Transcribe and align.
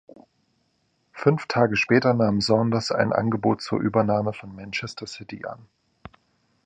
Fünf 1.13 1.45
Tage 1.45 1.75
später 1.75 2.15
nahm 2.15 2.41
Saunders 2.41 2.91
ein 2.91 3.13
Angebot 3.13 3.61
zur 3.61 3.79
Übernahme 3.79 4.33
von 4.33 4.55
Manchester 4.55 5.05
City 5.05 5.45
an. 5.45 5.67